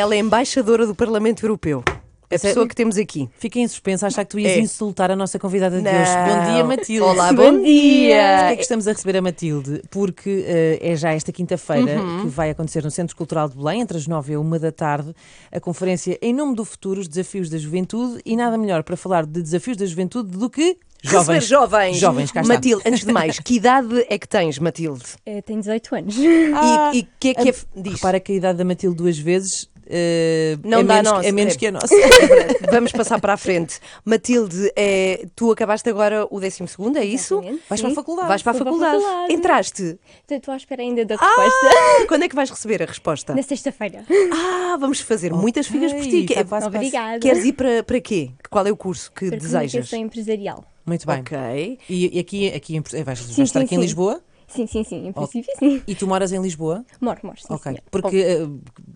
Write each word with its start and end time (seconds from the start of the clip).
Ela 0.00 0.14
é 0.14 0.18
embaixadora 0.18 0.86
do 0.86 0.94
Parlamento 0.94 1.44
Europeu. 1.44 1.82
A 2.30 2.38
Sério? 2.38 2.54
pessoa 2.54 2.68
que 2.68 2.74
temos 2.76 2.96
aqui. 2.96 3.28
Fiquei 3.36 3.62
em 3.62 3.66
suspenso, 3.66 4.06
achar 4.06 4.24
que 4.24 4.30
tu 4.30 4.38
ias 4.38 4.52
É. 4.52 4.60
insultar 4.60 5.10
a 5.10 5.16
nossa 5.16 5.40
convidada 5.40 5.78
de 5.78 5.82
Não. 5.82 5.90
hoje. 5.90 6.10
Bom 6.14 6.52
dia, 6.52 6.64
Matilde. 6.64 7.00
Olá, 7.02 7.32
bom 7.32 7.54
Porquê 7.54 7.64
dia. 7.64 8.16
é 8.50 8.54
que 8.54 8.62
estamos 8.62 8.86
a 8.86 8.92
receber 8.92 9.18
a 9.18 9.22
Matilde? 9.22 9.82
Porque 9.90 10.44
eh, 10.46 10.78
é 10.92 10.94
já 10.94 11.10
esta 11.12 11.32
quinta-feira 11.32 12.00
Uhum. 12.00 12.20
que 12.22 12.28
vai 12.28 12.50
acontecer 12.50 12.84
no 12.84 12.92
Centro 12.92 13.16
Cultural 13.16 13.48
de 13.48 13.56
Belém, 13.56 13.80
entre 13.80 13.96
as 13.98 14.06
9 14.06 14.30
e 14.30 14.36
a 14.36 14.40
1 14.40 14.50
da 14.60 14.70
tarde, 14.70 15.12
a 15.50 15.58
conferência 15.58 16.16
Em 16.22 16.32
Nome 16.32 16.54
do 16.54 16.64
Futuro, 16.64 17.00
os 17.00 17.08
Desafios 17.08 17.50
da 17.50 17.58
Juventude. 17.58 18.20
E 18.24 18.36
nada 18.36 18.56
melhor 18.56 18.84
para 18.84 18.96
falar 18.96 19.26
de 19.26 19.42
desafios 19.42 19.76
da 19.76 19.84
juventude 19.86 20.30
do 20.38 20.48
que 20.48 20.76
jovens. 21.02 21.26
Receber 21.28 21.40
jovens. 21.40 21.96
Jovens, 21.96 22.30
cá 22.30 22.42
está. 22.42 22.54
Matilde, 22.54 22.84
antes 22.86 23.04
de 23.04 23.12
mais, 23.12 23.40
que 23.40 23.54
idade 23.56 24.06
é 24.08 24.16
que 24.16 24.28
tens, 24.28 24.60
Matilde? 24.60 25.02
Eh, 25.26 25.42
tenho 25.42 25.58
18 25.58 25.92
anos. 25.96 26.14
Ah, 26.54 26.92
e 26.94 27.00
o 27.00 27.06
que 27.18 27.28
é 27.30 27.34
que 27.34 27.48
é. 27.48 27.54
Diz. 27.74 27.94
Repara 27.94 28.20
que 28.20 28.30
a 28.30 28.34
idade 28.36 28.58
da 28.58 28.64
Matilde 28.64 28.96
duas 28.96 29.18
vezes 29.18 29.68
eh, 29.90 30.56
Não 30.62 30.80
é, 30.80 30.84
dá 30.84 30.94
a 30.94 30.96
menos, 30.96 31.12
nossa, 31.12 31.28
é 31.28 31.32
menos 31.32 31.54
é. 31.54 31.56
que 31.58 31.66
a 31.66 31.72
nossa. 31.72 31.94
Vamos 32.70 32.92
passar 32.92 33.20
para 33.20 33.32
a 33.32 33.36
frente. 33.36 33.80
Matilde, 34.04 34.70
é, 34.76 35.26
tu 35.34 35.50
acabaste 35.50 35.88
agora 35.88 36.26
o 36.30 36.40
12, 36.40 36.62
é 36.98 37.04
isso? 37.04 37.34
Exatamente, 37.38 37.62
Vais 37.68 37.80
sim. 37.80 37.84
para 37.86 37.92
a 37.92 37.94
faculdade. 37.94 38.28
Vais 38.28 38.42
para 38.42 38.50
a 38.50 38.54
Vou 38.54 38.64
para 38.64 38.70
a 38.72 38.74
faculdade. 38.80 39.02
faculdade. 39.04 39.32
Entraste. 39.34 39.98
Então, 40.24 40.36
Estou 40.38 40.54
à 40.54 40.56
espera 40.56 40.82
ainda 40.82 41.04
da 41.04 41.14
Ah! 41.14 41.26
resposta. 41.26 42.06
Quando 42.08 42.22
é 42.24 42.28
que 42.28 42.34
vais 42.34 42.50
receber 42.50 42.82
a 42.82 42.86
resposta? 42.86 43.34
Na 43.34 43.42
sexta-feira. 43.42 44.04
Ah, 44.32 44.76
vamos 44.78 45.00
fazer 45.00 45.32
muitas 45.32 45.66
figas 45.66 45.92
por 45.92 46.02
ti. 46.02 46.26
tá 46.26 46.34
Que- 46.34 46.44
quase, 46.44 46.48
quase. 46.48 46.66
Obrigada. 46.76 47.18
Queres 47.20 47.44
ir 47.44 47.52
para, 47.52 47.82
para 47.82 48.00
quê? 48.00 48.30
Qual 48.50 48.66
é 48.66 48.70
o 48.70 48.76
curso 48.76 49.10
que 49.12 49.28
Para 49.28 49.38
desejas? 49.38 49.70
comunicação 49.72 49.98
empresarial. 50.00 50.64
Muito 50.86 51.06
bem. 51.06 51.20
Ok. 51.20 51.78
E, 51.88 52.16
e 52.16 52.20
aqui, 52.20 52.48
aqui 52.48 52.76
em, 52.76 52.80
vais, 52.80 53.04
vais 53.04 53.18
Sim, 53.20 53.42
estar 53.42 53.60
sim, 53.60 53.66
aqui 53.66 53.74
em. 53.74 53.80
Lisboa? 53.80 54.20
Sim, 54.46 54.66
sim, 54.66 54.82
sim. 54.82 55.08
Em 55.08 55.12
princípio, 55.12 55.52
sim. 55.58 55.82
E 55.86 55.94
tu 55.94 56.06
moras 56.06 56.32
em 56.32 56.40
Lisboa? 56.40 56.82
Moro, 56.98 57.20
moro, 57.22 57.38
sim, 57.38 57.46
ok. 57.52 57.64
senhor. 57.72 57.82
Porque 57.90 58.16
eh, 58.16 58.46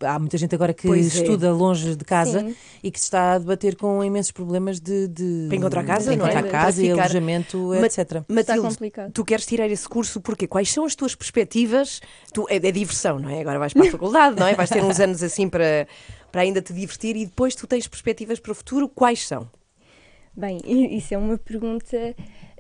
há 0.04 0.18
muita 0.18 0.36
gente 0.38 0.54
agora 0.54 0.72
que 0.74 0.86
Pois 0.86 1.14
é. 1.16 1.20
estuda 1.20 1.52
longe 1.52 1.94
de 1.96 2.04
casa 2.04 2.40
Sim. 2.40 2.54
e 2.82 2.90
que 2.90 2.98
se 2.98 3.04
está 3.06 3.34
a 3.34 3.38
debater 3.38 3.76
com 3.76 4.02
imensos 4.04 4.32
problemas 4.32 4.80
de, 4.80 5.08
de 5.08 5.46
Para 5.48 5.56
encontrar 5.56 5.84
casa, 5.84 6.10
de 6.10 6.16
não 6.16 6.26
é? 6.26 6.28
encontrar 6.30 6.42
Para 6.42 6.50
casa 6.64 6.82
e 6.82 6.90
alojamento, 6.90 7.58
Ma- 7.68 7.86
etc. 7.86 7.98
Está 7.98 8.24
Matilde, 8.28 8.60
complicado. 8.68 9.12
tu 9.12 9.24
queres 9.24 9.46
tirar 9.46 9.68
esse 9.68 9.88
curso 9.88 10.20
porque 10.20 10.46
quais 10.46 10.70
são 10.70 10.84
as 10.84 10.94
tuas 10.94 11.14
perspectivas? 11.14 12.00
Tu, 12.32 12.46
é, 12.48 12.56
é 12.56 12.72
diversão, 12.72 13.18
não 13.18 13.28
é? 13.30 13.40
Agora 13.40 13.58
vais 13.58 13.72
para 13.72 13.86
a 13.86 13.90
faculdade, 13.92 14.38
não 14.38 14.46
é? 14.46 14.54
Vais 14.54 14.68
ter 14.70 14.82
uns 14.82 14.98
anos 15.00 15.22
assim 15.22 15.48
para, 15.48 15.86
para 16.30 16.42
ainda 16.42 16.60
te 16.62 16.72
divertir 16.72 17.16
e 17.16 17.26
depois 17.26 17.54
tu 17.54 17.66
tens 17.66 17.86
perspectivas 17.86 18.38
para 18.40 18.52
o 18.52 18.54
futuro. 18.54 18.88
Quais 18.88 19.26
são? 19.26 19.48
Bem, 20.34 20.58
isso 20.96 21.12
é 21.14 21.18
uma 21.18 21.36
pergunta. 21.36 21.96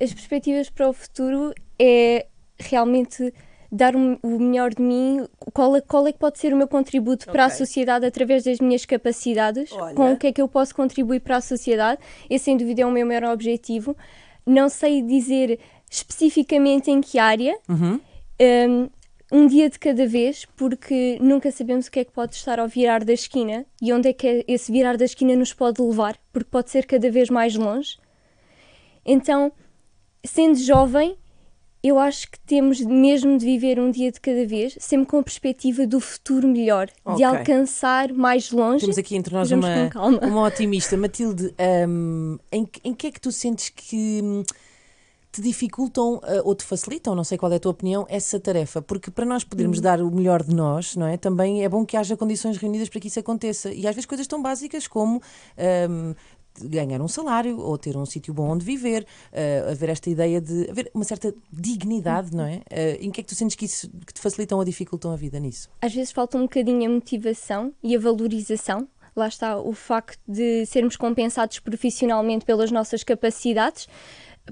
As 0.00 0.12
perspectivas 0.12 0.68
para 0.68 0.88
o 0.88 0.92
futuro 0.92 1.54
é 1.78 2.26
realmente 2.58 3.32
dar 3.72 3.96
o 3.96 4.18
o 4.22 4.38
melhor 4.38 4.74
de 4.74 4.82
mim. 4.82 5.26
Qual 5.54 5.74
é, 5.74 5.80
qual 5.80 6.06
é 6.06 6.12
que 6.12 6.18
pode 6.18 6.38
ser 6.38 6.52
o 6.52 6.56
meu 6.56 6.68
contributo 6.68 7.26
para 7.26 7.46
a 7.46 7.50
sociedade 7.50 8.04
através 8.04 8.44
das 8.44 8.60
minhas 8.60 8.84
capacidades? 8.84 9.72
Olha. 9.72 9.94
Com 9.94 10.12
o 10.12 10.16
que 10.18 10.26
é 10.26 10.32
que 10.32 10.42
eu 10.42 10.46
posso 10.46 10.74
contribuir 10.74 11.20
para 11.20 11.38
a 11.38 11.40
sociedade? 11.40 11.98
Esse, 12.28 12.44
sem 12.44 12.56
dúvida, 12.56 12.82
é 12.82 12.86
o 12.86 12.90
meu 12.90 13.06
maior 13.06 13.24
objetivo. 13.24 13.96
Não 14.46 14.68
sei 14.68 15.00
dizer 15.00 15.58
especificamente 15.90 16.90
em 16.90 17.00
que 17.00 17.18
área. 17.18 17.58
Uhum. 17.68 17.98
Um, 18.40 18.88
um 19.32 19.46
dia 19.46 19.70
de 19.70 19.78
cada 19.78 20.06
vez, 20.06 20.44
porque 20.56 21.18
nunca 21.18 21.50
sabemos 21.50 21.86
o 21.86 21.90
que 21.90 22.00
é 22.00 22.04
que 22.04 22.12
pode 22.12 22.34
estar 22.34 22.58
ao 22.58 22.68
virar 22.68 23.02
da 23.02 23.14
esquina 23.14 23.64
e 23.80 23.90
onde 23.90 24.10
é 24.10 24.12
que 24.12 24.44
esse 24.46 24.70
virar 24.70 24.98
da 24.98 25.06
esquina 25.06 25.34
nos 25.34 25.54
pode 25.54 25.80
levar, 25.80 26.18
porque 26.30 26.50
pode 26.50 26.70
ser 26.70 26.84
cada 26.84 27.10
vez 27.10 27.30
mais 27.30 27.56
longe. 27.56 27.96
Então, 29.06 29.50
sendo 30.22 30.58
jovem, 30.58 31.16
eu 31.82 31.98
acho 31.98 32.30
que 32.30 32.38
temos 32.40 32.80
mesmo 32.80 33.36
de 33.36 33.44
viver 33.44 33.80
um 33.80 33.90
dia 33.90 34.12
de 34.12 34.20
cada 34.20 34.46
vez, 34.46 34.76
sempre 34.78 35.06
com 35.08 35.18
a 35.18 35.22
perspectiva 35.22 35.86
do 35.86 35.98
futuro 36.00 36.46
melhor, 36.46 36.88
Ok. 37.04 37.16
de 37.16 37.24
alcançar 37.24 38.12
mais 38.12 38.50
longe. 38.52 38.80
Temos 38.82 38.98
aqui 38.98 39.16
entre 39.16 39.34
nós 39.34 39.50
uma, 39.50 39.90
uma 40.22 40.42
otimista. 40.46 40.96
Matilde, 40.96 41.52
hum, 41.88 42.38
em, 42.52 42.64
que- 42.64 42.80
em 42.84 42.94
que 42.94 43.06
é 43.08 43.10
que 43.10 43.20
tu 43.20 43.32
sentes 43.32 43.68
que 43.70 44.20
hum, 44.22 44.44
te 45.32 45.40
dificultam 45.40 46.16
uh, 46.16 46.20
ou 46.44 46.54
te 46.54 46.62
facilitam, 46.62 47.14
não 47.14 47.24
sei 47.24 47.38
qual 47.38 47.50
é 47.50 47.56
a 47.56 47.58
tua 47.58 47.72
opinião, 47.72 48.04
essa 48.08 48.38
tarefa? 48.38 48.82
Porque 48.82 49.10
para 49.10 49.24
nós 49.24 49.42
podermos 49.42 49.78
Hum. 49.78 49.82
dar 49.82 50.00
o 50.02 50.10
melhor 50.10 50.42
de 50.42 50.54
nós, 50.54 50.94
não 50.94 51.06
é? 51.06 51.16
Também 51.16 51.64
é 51.64 51.68
bom 51.70 51.86
que 51.86 51.96
haja 51.96 52.16
condições 52.16 52.58
reunidas 52.58 52.88
para 52.90 53.00
que 53.00 53.08
isso 53.08 53.18
aconteça. 53.18 53.72
E 53.72 53.86
às 53.88 53.94
vezes 53.94 54.04
coisas 54.06 54.26
tão 54.26 54.40
básicas 54.42 54.86
como. 54.86 55.20
hum, 55.90 56.14
ganhar 56.60 57.00
um 57.00 57.08
salário 57.08 57.58
ou 57.58 57.76
ter 57.78 57.96
um 57.96 58.06
sítio 58.06 58.32
bom 58.32 58.50
onde 58.50 58.64
viver, 58.64 59.06
uh, 59.32 59.70
haver 59.70 59.88
esta 59.88 60.10
ideia 60.10 60.40
de 60.40 60.70
haver 60.70 60.90
uma 60.94 61.04
certa 61.04 61.34
dignidade, 61.52 62.34
não 62.34 62.44
é? 62.44 62.56
Uh, 62.56 63.04
em 63.04 63.10
que 63.10 63.20
é 63.20 63.22
que 63.22 63.28
tu 63.28 63.34
sentes 63.34 63.56
que 63.56 63.64
isso 63.64 63.90
que 64.06 64.12
te 64.12 64.20
facilitam 64.20 64.58
ou 64.58 64.64
dificultam 64.64 65.12
a 65.12 65.16
vida 65.16 65.38
nisso? 65.38 65.68
às 65.80 65.92
vezes 65.92 66.12
falta 66.12 66.38
um 66.38 66.42
bocadinho 66.42 66.88
a 66.88 66.94
motivação 66.94 67.74
e 67.82 67.96
a 67.96 67.98
valorização. 67.98 68.88
Lá 69.14 69.28
está 69.28 69.58
o 69.58 69.72
facto 69.72 70.20
de 70.26 70.64
sermos 70.64 70.96
compensados 70.96 71.58
profissionalmente 71.58 72.46
pelas 72.46 72.70
nossas 72.70 73.04
capacidades, 73.04 73.86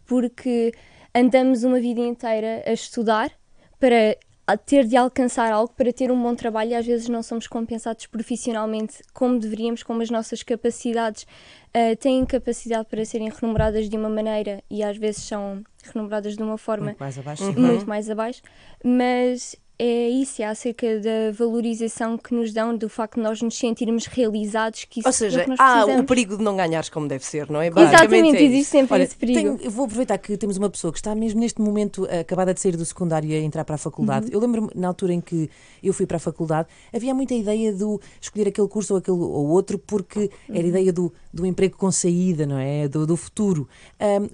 porque 0.05 0.73
andamos 1.15 1.65
uma 1.65 1.81
vida 1.81 2.01
inteira 2.01 2.63
a 2.67 2.73
estudar 2.73 3.33
para 3.79 4.17
a 4.53 4.57
ter 4.57 4.85
de 4.85 4.97
alcançar 4.97 5.53
algo, 5.53 5.73
para 5.77 5.93
ter 5.93 6.11
um 6.11 6.21
bom 6.21 6.35
trabalho, 6.35 6.71
e 6.71 6.75
às 6.75 6.85
vezes 6.85 7.09
não 7.09 7.23
somos 7.23 7.47
compensados 7.47 8.07
profissionalmente 8.07 9.03
como 9.15 9.39
deveríamos, 9.39 9.83
como 9.83 10.03
as 10.03 10.11
nossas 10.11 10.43
capacidades 10.43 11.25
ah, 11.73 11.95
têm 11.97 12.27
capacidade 12.27 12.87
para 12.89 13.05
serem 13.05 13.29
remuneradas 13.31 13.89
de 13.89 13.97
uma 13.97 14.09
maneira 14.09 14.63
e 14.69 14.83
às 14.83 14.97
vezes 14.97 15.23
são 15.23 15.63
remuneradas 15.85 16.37
de 16.37 16.43
uma 16.43 16.59
forma 16.59 16.87
Muito 16.87 16.99
mais 16.99 17.19
abaixo. 17.19 17.45
Uhum. 17.45 17.61
muito 17.61 17.89
mais 17.89 18.11
abaixo, 18.11 18.43
mas 18.85 19.55
é 19.83 20.09
isso, 20.11 20.43
é 20.43 20.45
acerca 20.45 21.01
da 21.01 21.33
valorização 21.33 22.19
que 22.19 22.35
nos 22.35 22.53
dão, 22.53 22.77
do 22.77 22.89
facto 22.89 23.15
de 23.15 23.23
nós 23.23 23.41
nos 23.41 23.57
sentirmos 23.57 24.05
realizados, 24.07 24.85
que 24.85 25.01
isso 25.01 25.09
Ou 25.09 25.11
é 25.11 25.15
o 25.15 25.17
seja, 25.17 25.47
nós 25.47 25.59
há 25.59 25.87
o 25.87 26.05
perigo 26.05 26.37
de 26.37 26.43
não 26.43 26.55
ganhares 26.57 26.89
como 26.91 27.09
deve 27.09 27.25
ser, 27.25 27.51
não 27.51 27.61
é? 27.63 27.69
Exatamente, 27.69 28.37
é 28.37 28.43
existe 28.43 28.71
sempre 28.71 28.95
Olha, 28.95 29.03
esse 29.05 29.17
perigo. 29.17 29.39
tenho- 29.39 29.59
eu 29.63 29.71
vou 29.71 29.87
aproveitar 29.87 30.19
que 30.19 30.37
temos 30.37 30.57
uma 30.59 30.69
pessoa 30.69 30.93
que 30.93 30.99
está 30.99 31.15
mesmo 31.15 31.41
neste 31.41 31.61
momento 31.61 32.07
acabada 32.21 32.53
de 32.53 32.61
sair 32.61 32.77
do 32.77 32.85
secundário 32.85 33.31
e 33.31 33.35
a 33.35 33.41
entrar 33.41 33.65
para 33.65 33.77
a 33.77 33.79
faculdade. 33.79 34.27
Uhum. 34.27 34.33
Eu 34.33 34.41
lembro-me, 34.41 34.69
na 34.75 34.89
altura 34.89 35.15
em 35.15 35.21
que 35.21 35.49
eu 35.83 35.93
fui 35.95 36.05
para 36.07 36.19
a 36.19 36.21
faculdade, 36.21 36.69
havia 36.93 37.15
muita 37.15 37.33
ideia 37.35 37.73
do 37.73 37.99
escolher 38.21 38.49
aquele 38.49 38.69
curso 38.69 38.93
ou 38.95 38.99
aquele 38.99 39.17
ou 39.17 39.49
outro, 39.49 39.79
porque 39.79 40.31
era 40.49 40.59
a 40.59 40.63
Uhum. 40.63 40.69
ideia 40.69 40.93
do, 40.93 41.13
do 41.33 41.47
emprego 41.47 41.77
com 41.79 41.91
saída, 41.91 42.45
não 42.47 42.59
é? 42.59 42.87
Do, 42.87 43.07
do 43.07 43.17
futuro. 43.17 43.67
Ahm, 43.99 44.29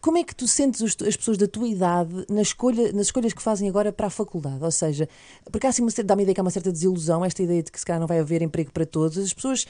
como 0.00 0.18
é 0.18 0.24
que 0.24 0.34
tu 0.34 0.46
sentes 0.46 0.82
as 0.82 1.16
pessoas 1.16 1.36
da 1.36 1.46
tua 1.46 1.66
idade 1.68 2.24
na 2.28 2.42
escolha, 2.42 2.92
nas 2.92 3.06
escolhas 3.06 3.32
que 3.32 3.42
fazem 3.42 3.68
agora 3.68 3.92
para 3.92 4.06
a 4.06 4.10
faculdade? 4.10 4.62
Ou 4.62 4.70
seja, 4.70 5.08
porque 5.50 5.66
há 5.66 5.70
assim 5.70 5.82
uma 5.82 5.90
certa, 5.90 6.08
dá-me 6.08 6.22
a 6.22 6.24
ideia 6.24 6.34
que 6.34 6.40
há 6.40 6.44
uma 6.44 6.50
certa 6.50 6.70
desilusão, 6.70 7.24
esta 7.24 7.42
ideia 7.42 7.62
de 7.62 7.72
que 7.72 7.78
se 7.78 7.84
calhar 7.84 8.00
não 8.00 8.06
vai 8.06 8.18
haver 8.18 8.42
emprego 8.42 8.70
para 8.72 8.86
todos. 8.86 9.18
As 9.18 9.32
pessoas 9.32 9.66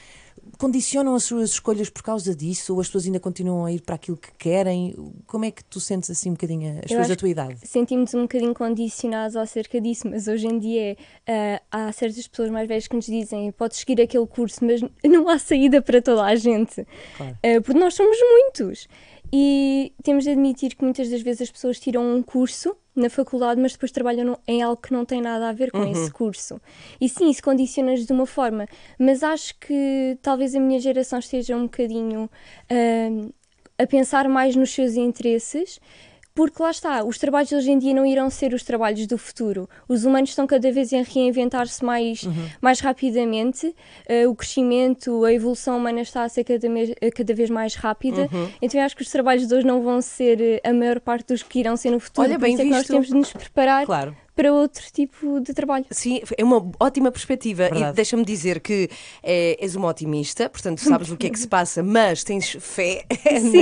condicionam 0.57 1.15
as 1.15 1.23
suas 1.23 1.51
escolhas 1.51 1.89
por 1.89 2.03
causa 2.03 2.35
disso, 2.35 2.73
ou 2.73 2.81
as 2.81 2.87
pessoas 2.87 3.05
ainda 3.05 3.19
continuam 3.19 3.65
a 3.65 3.71
ir 3.71 3.81
para 3.81 3.95
aquilo 3.95 4.17
que 4.17 4.31
querem? 4.37 4.95
Como 5.25 5.45
é 5.45 5.51
que 5.51 5.63
tu 5.63 5.79
sentes 5.79 6.09
assim 6.09 6.29
um 6.29 6.33
bocadinho 6.33 6.79
as 6.79 6.85
pessoas 6.85 7.07
da 7.07 7.15
tua 7.15 7.29
idade? 7.29 7.57
Sentimos 7.63 8.13
um 8.13 8.23
bocadinho 8.23 8.53
condicionados 8.53 9.35
acerca 9.35 9.79
disso, 9.79 10.09
mas 10.09 10.27
hoje 10.27 10.47
em 10.47 10.59
dia 10.59 10.97
ah, 11.27 11.61
há 11.71 11.91
certas 11.91 12.27
pessoas 12.27 12.49
mais 12.49 12.67
velhas 12.67 12.87
que 12.87 12.95
nos 12.95 13.05
dizem 13.05 13.51
podes 13.51 13.77
seguir 13.77 14.01
aquele 14.01 14.27
curso, 14.27 14.63
mas 14.65 14.81
não 15.03 15.27
há 15.29 15.39
saída 15.39 15.81
para 15.81 16.01
toda 16.01 16.23
a 16.23 16.35
gente, 16.35 16.85
Claro. 17.17 17.37
Ah, 17.43 17.61
porque 17.61 17.79
nós 17.79 17.93
somos 17.93 18.17
muitos. 18.19 18.87
E 19.33 19.93
temos 20.03 20.25
de 20.25 20.31
admitir 20.31 20.75
que 20.75 20.83
muitas 20.83 21.09
das 21.09 21.21
vezes 21.21 21.43
as 21.43 21.51
pessoas 21.51 21.79
tiram 21.79 22.15
um 22.15 22.21
curso 22.21 22.75
na 22.95 23.09
faculdade, 23.09 23.61
mas 23.61 23.71
depois 23.71 23.91
trabalham 23.91 24.37
em 24.45 24.61
algo 24.61 24.81
que 24.81 24.91
não 24.91 25.05
tem 25.05 25.21
nada 25.21 25.47
a 25.49 25.53
ver 25.53 25.71
com 25.71 25.83
esse 25.85 26.11
curso. 26.11 26.59
E 26.99 27.07
sim, 27.07 27.29
isso 27.29 27.41
condiciona-nos 27.41 28.05
de 28.05 28.11
uma 28.11 28.25
forma, 28.25 28.67
mas 28.99 29.23
acho 29.23 29.57
que 29.59 30.17
talvez 30.21 30.53
a 30.53 30.59
minha 30.59 30.79
geração 30.79 31.19
esteja 31.19 31.55
um 31.55 31.63
bocadinho 31.63 32.29
ah, 32.69 33.31
a 33.81 33.87
pensar 33.87 34.27
mais 34.27 34.55
nos 34.55 34.71
seus 34.71 34.95
interesses. 34.95 35.79
Porque 36.33 36.63
lá 36.63 36.71
está, 36.71 37.03
os 37.03 37.17
trabalhos 37.17 37.49
de 37.49 37.55
hoje 37.55 37.71
em 37.71 37.77
dia 37.77 37.93
não 37.93 38.05
irão 38.05 38.29
ser 38.29 38.53
os 38.53 38.63
trabalhos 38.63 39.05
do 39.05 39.17
futuro. 39.17 39.69
Os 39.87 40.05
humanos 40.05 40.29
estão 40.29 40.47
cada 40.47 40.71
vez 40.71 40.93
a 40.93 41.01
reinventar-se 41.01 41.83
mais, 41.83 42.21
mais 42.61 42.79
rapidamente, 42.79 43.75
eh, 44.07 44.25
o 44.27 44.33
crescimento, 44.33 45.25
a 45.25 45.33
evolução 45.33 45.77
humana 45.77 46.01
está 46.01 46.23
a 46.23 46.29
ser 46.29 46.43
cada, 46.45 46.67
cada 47.15 47.33
vez 47.33 47.49
mais 47.49 47.75
rápida. 47.75 48.29
Então 48.61 48.79
eu 48.79 48.85
acho 48.85 48.95
que 48.95 49.01
os 49.01 49.09
trabalhos 49.09 49.45
de 49.47 49.53
hoje 49.55 49.65
não 49.67 49.81
vão 49.81 50.01
ser 50.01 50.39
eh, 50.41 50.61
a 50.63 50.71
maior 50.73 50.99
parte 51.01 51.27
dos 51.27 51.43
que 51.43 51.59
irão 51.59 51.75
ser 51.75 51.91
no 51.91 51.99
futuro. 51.99 52.27
Olha, 52.27 52.39
Por 52.39 52.43
bem 52.45 52.53
isso 52.53 52.61
é 52.61 52.65
que 52.65 52.71
nós 52.71 52.79
visto. 52.79 52.91
temos 52.91 53.07
de 53.07 53.13
nos 53.13 53.33
preparar 53.33 53.85
Claro. 53.85 54.15
Para 54.35 54.51
outro 54.53 54.83
tipo 54.91 55.39
de 55.39 55.53
trabalho. 55.53 55.85
Sim, 55.91 56.21
é 56.37 56.43
uma 56.43 56.71
ótima 56.79 57.11
perspectiva. 57.11 57.63
Verdade. 57.69 57.91
E 57.91 57.93
deixa-me 57.93 58.23
dizer 58.23 58.59
que 58.59 58.89
é, 59.21 59.57
és 59.59 59.75
uma 59.75 59.87
otimista, 59.87 60.49
portanto 60.49 60.79
sabes 60.79 61.11
o 61.11 61.17
que 61.17 61.27
é 61.27 61.29
que 61.29 61.39
se 61.39 61.47
passa, 61.47 61.83
mas 61.83 62.23
tens 62.23 62.57
fé 62.59 63.05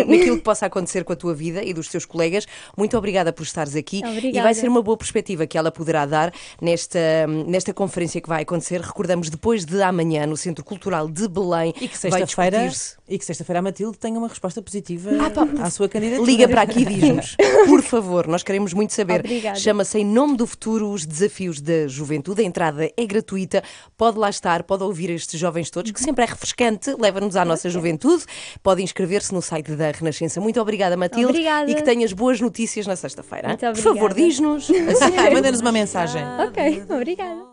naquilo 0.07 0.37
que 0.37 0.43
possa 0.43 0.65
acontecer 0.65 1.03
com 1.03 1.13
a 1.13 1.15
tua 1.15 1.33
vida 1.33 1.63
e 1.63 1.73
dos 1.73 1.87
teus 1.87 2.05
colegas. 2.05 2.45
Muito 2.77 2.97
obrigada 2.97 3.33
por 3.33 3.43
estares 3.43 3.75
aqui. 3.75 4.01
E 4.03 4.07
Obrigada. 4.07 4.43
vai 4.43 4.53
ser 4.53 4.67
uma 4.67 4.81
boa 4.81 4.97
perspectiva 4.97 5.47
que 5.47 5.57
ela 5.57 5.71
poderá 5.71 6.05
dar 6.05 6.33
nesta, 6.61 6.99
nesta 7.47 7.73
conferência 7.73 8.21
que 8.21 8.29
vai 8.29 8.43
acontecer. 8.43 8.79
Recordamos 8.81 9.29
depois 9.29 9.65
de 9.65 9.81
amanhã 9.81 10.25
no 10.25 10.37
Centro 10.37 10.63
Cultural 10.63 11.07
de 11.09 11.27
Belém. 11.27 11.73
E 11.81 11.87
que 11.87 11.97
vai 12.09 12.21
sexta-feira 12.21 12.71
e 13.07 13.17
que 13.17 13.25
sexta-feira 13.25 13.59
a 13.59 13.61
Matilde 13.61 13.97
tenha 13.97 14.17
uma 14.19 14.27
resposta 14.27 14.61
positiva 14.61 15.09
Ah, 15.19 15.29
pá, 15.31 15.47
à 15.63 15.69
sua 15.69 15.89
candidatura. 15.89 16.29
Liga 16.29 16.47
para 16.47 16.61
aqui 16.61 16.81
e 16.81 16.85
diz-nos, 16.85 17.35
por 17.67 17.81
favor, 17.81 18.27
nós 18.27 18.43
queremos 18.43 18.71
muito 18.73 18.93
saber. 18.93 19.21
Obrigada. 19.21 19.57
Chama-se 19.59 19.97
Em 19.99 20.05
Nome 20.05 20.37
do 20.37 20.45
Futuro. 20.45 20.58
Futuro, 20.59 20.89
os 20.89 21.05
desafios 21.05 21.61
da 21.61 21.87
juventude. 21.87 22.41
A 22.41 22.43
entrada 22.43 22.91
é 22.95 23.05
gratuita, 23.05 23.63
pode 23.97 24.17
lá 24.17 24.29
estar, 24.29 24.63
pode 24.63 24.83
ouvir 24.83 25.09
estes 25.09 25.39
jovens 25.39 25.69
todos, 25.69 25.89
que 25.91 26.01
sempre 26.01 26.25
é 26.25 26.27
refrescante, 26.27 26.93
leva-nos 26.99 27.37
à 27.37 27.45
nossa 27.45 27.69
juventude. 27.69 28.25
Pode 28.61 28.83
inscrever-se 28.83 29.33
no 29.33 29.41
site 29.41 29.71
da 29.71 29.91
Renascença. 29.91 30.41
Muito 30.41 30.59
obrigada, 30.59 30.97
Matilde. 30.97 31.27
Obrigada. 31.27 31.71
E 31.71 31.75
que 31.75 31.81
tenhas 31.81 32.11
boas 32.11 32.41
notícias 32.41 32.85
na 32.85 32.97
sexta-feira. 32.97 33.57
Por 33.57 33.77
favor, 33.77 34.13
diz-nos. 34.13 34.67
Assim, 34.69 35.33
manda-nos 35.33 35.61
uma 35.61 35.71
mensagem. 35.71 36.21
Ok, 36.45 36.83
obrigada. 36.89 37.47